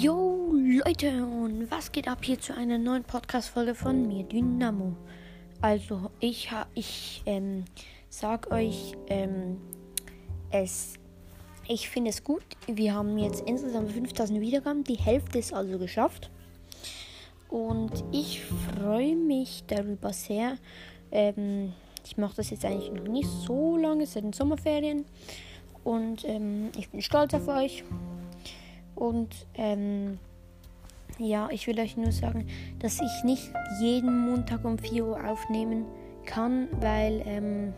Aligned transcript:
Yo 0.00 0.54
Leute 0.54 1.26
und 1.26 1.70
was 1.70 1.92
geht 1.92 2.08
ab 2.08 2.24
hier 2.24 2.40
zu 2.40 2.56
einer 2.56 2.78
neuen 2.78 3.04
Podcast-Folge 3.04 3.74
von 3.74 4.08
mir, 4.08 4.24
Dynamo. 4.24 4.96
Also 5.60 6.10
ich 6.20 6.48
ich 6.72 7.22
ähm, 7.26 7.66
sag 8.08 8.50
euch, 8.50 8.94
ähm, 9.08 9.58
es, 10.50 10.94
ich 11.68 11.90
finde 11.90 12.08
es 12.08 12.24
gut. 12.24 12.42
Wir 12.66 12.94
haben 12.94 13.18
jetzt 13.18 13.42
insgesamt 13.46 13.92
5000 13.92 14.40
Wiedergaben, 14.40 14.84
die 14.84 14.94
Hälfte 14.94 15.38
ist 15.38 15.52
also 15.52 15.76
geschafft. 15.76 16.30
Und 17.50 18.02
ich 18.10 18.42
freue 18.42 19.16
mich 19.16 19.64
darüber 19.66 20.14
sehr. 20.14 20.56
Ähm, 21.12 21.74
ich 22.06 22.16
mache 22.16 22.36
das 22.36 22.48
jetzt 22.48 22.64
eigentlich 22.64 22.90
noch 22.90 23.12
nicht 23.12 23.28
so 23.28 23.76
lange, 23.76 24.06
seit 24.06 24.24
den 24.24 24.32
Sommerferien. 24.32 25.04
Und 25.84 26.24
ähm, 26.24 26.70
ich 26.78 26.88
bin 26.88 27.02
stolz 27.02 27.34
auf 27.34 27.46
euch. 27.48 27.84
Und 29.00 29.46
ähm, 29.54 30.18
ja, 31.18 31.48
ich 31.50 31.66
will 31.66 31.80
euch 31.80 31.96
nur 31.96 32.12
sagen, 32.12 32.46
dass 32.80 33.00
ich 33.00 33.24
nicht 33.24 33.50
jeden 33.80 34.26
Montag 34.26 34.62
um 34.62 34.78
4 34.78 35.06
Uhr 35.06 35.24
aufnehmen 35.26 35.86
kann, 36.26 36.68
weil 36.80 37.22
ähm, 37.24 37.72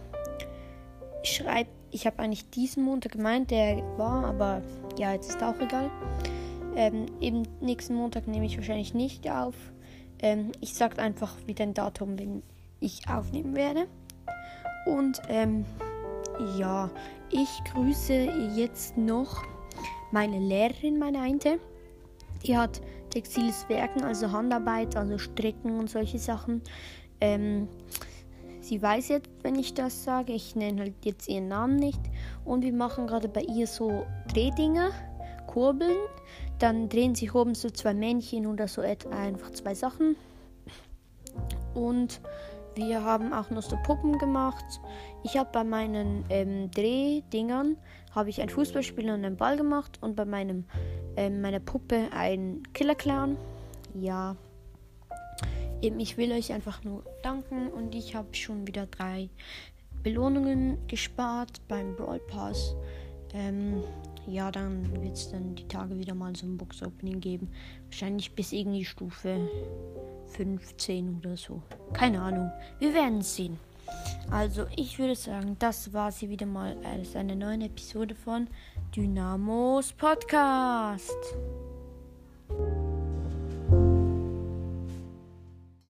ich 1.23 1.37
schreibe, 1.37 1.71
ich 1.93 2.07
habe 2.07 2.19
eigentlich 2.19 2.51
diesen 2.51 2.83
Montag 2.83 3.13
gemeint, 3.13 3.53
der 3.53 3.77
war, 3.97 4.25
aber 4.25 4.63
ja, 4.99 5.13
jetzt 5.13 5.31
ist 5.31 5.43
auch 5.45 5.61
egal. 5.61 5.93
Ähm, 6.75 7.07
eben 7.21 7.45
nächsten 7.61 7.95
Montag 7.95 8.27
nehme 8.27 8.45
ich 8.45 8.57
wahrscheinlich 8.57 8.93
nicht 8.93 9.31
auf. 9.31 9.55
Ähm, 10.21 10.51
ich 10.61 10.75
sage 10.75 11.01
einfach 11.01 11.37
wieder 11.47 11.63
ein 11.63 11.75
Datum, 11.75 12.19
wenn 12.19 12.43
ich 12.81 13.09
aufnehmen 13.09 13.55
werde. 13.55 13.87
Und 14.87 15.23
ähm, 15.29 15.67
ja, 16.59 16.91
ich 17.31 17.49
grüße 17.73 18.13
jetzt 18.57 18.99
noch 18.99 19.45
meine 20.13 20.39
Lehrerin, 20.39 20.99
meine 20.99 21.21
Einte, 21.21 21.59
die 22.45 22.57
hat 22.57 22.81
textiles 23.11 23.69
Werken, 23.69 24.03
also 24.05 24.31
Handarbeit, 24.31 24.97
also 24.97 25.19
Stricken 25.19 25.79
und 25.79 25.91
solche 25.91 26.19
Sachen. 26.19 26.63
Ähm, 27.21 27.69
sie 28.61 28.81
weiß 28.81 29.09
jetzt, 29.09 29.31
wenn 29.43 29.57
ich 29.57 29.75
das 29.75 30.05
sage, 30.05 30.33
ich 30.33 30.57
nenne 30.57 30.83
halt 30.83 31.05
jetzt 31.05 31.29
ihren 31.29 31.49
Namen 31.49 31.77
nicht. 31.77 32.01
Und 32.45 32.63
wir 32.63 32.73
machen 32.73 33.07
gerade 33.07 33.29
bei 33.29 33.43
ihr 33.43 33.67
so 33.67 34.05
Drehdinger, 34.33 34.91
Kurbeln. 35.47 35.97
Dann 36.59 36.89
drehen 36.89 37.15
sich 37.15 37.35
oben 37.35 37.55
so 37.55 37.71
zwei 37.71 37.95
Männchen 37.95 38.47
oder 38.47 38.69
so 38.69 38.83
etwa 38.83 39.11
einfach 39.11 39.51
zwei 39.51 39.75
Sachen. 39.75 40.17
Und 41.75 42.21
wir 42.75 43.05
haben 43.05 43.33
auch 43.33 43.51
noch 43.51 43.63
so 43.63 43.77
Puppen 43.83 44.19
gemacht. 44.19 44.65
Ich 45.25 45.37
habe 45.37 45.51
bei 45.53 45.65
meinen 45.65 46.25
ähm, 46.31 46.71
Drehdingern 46.71 47.77
habe 48.13 48.31
ich 48.31 48.41
ein 48.41 48.49
Fußballspiel 48.49 49.07
und 49.07 49.25
einen 49.25 49.37
Ball 49.37 49.57
gemacht 49.57 49.99
und 50.03 50.17
bei 50.17 50.25
meinem 50.25 50.65
ähm, 51.17 51.41
meiner 51.41 51.61
Puppe 51.61 52.09
ein 52.13 52.63
Killer 52.75 52.95
Clown. 52.95 53.37
Ja. 53.95 54.37
Eben, 55.81 55.99
ich 55.99 56.17
will 56.17 56.33
euch 56.33 56.53
einfach 56.53 56.85
nur 56.85 57.05
danken 57.23 57.69
und 57.69 57.95
ich 57.95 58.15
habe 58.15 58.35
schon 58.35 58.67
wieder 58.67 58.87
drei 58.87 59.29
Belohnungen 60.03 60.79
gespart 60.87 61.61
beim 61.69 61.97
Brawl 61.97 62.21
Pass. 62.21 62.77
Ähm, 63.35 63.83
ja, 64.27 64.51
dann 64.51 64.93
wird 65.03 65.17
es 65.17 65.31
dann 65.31 65.55
die 65.55 65.67
Tage 65.67 65.99
wieder 65.99 66.15
mal 66.15 66.35
so 66.37 66.47
ein 66.47 66.57
Box 66.57 66.83
Opening 66.83 67.21
geben. 67.21 67.51
Wahrscheinlich 67.87 68.35
bis 68.35 68.53
irgendwie 68.53 68.85
Stufe 68.85 69.49
15 70.37 71.19
oder 71.19 71.37
so. 71.37 71.63
Keine 71.93 72.21
Ahnung. 72.21 72.51
Wir 72.79 72.95
werden 72.95 73.21
es 73.21 73.37
sehen. 73.37 73.59
Also, 74.31 74.67
ich 74.77 74.99
würde 74.99 75.15
sagen, 75.15 75.57
das 75.59 75.93
war 75.93 76.13
sie 76.13 76.29
wieder 76.29 76.47
mal 76.47 76.77
als 76.85 77.17
eine 77.17 77.37
neue 77.37 77.65
Episode 77.65 78.15
von 78.15 78.49
Dynamos 78.95 79.93
Podcast. 79.93 81.17